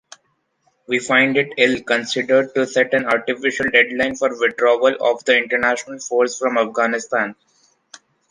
We 0.87 0.97
find 0.97 1.37
it 1.37 1.49
ill-considered 1.57 2.55
to 2.55 2.65
set 2.65 2.91
an 2.95 3.05
artificial 3.05 3.69
deadline 3.69 4.15
for 4.15 4.29
withdrawal 4.29 4.95
of 4.99 5.23
the 5.25 5.37
international 5.37 5.99
force 5.99 6.39
from 6.39 6.57
Afghanistan. 6.57 7.35